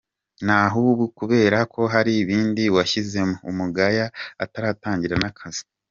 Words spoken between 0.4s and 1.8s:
Nahubu kubera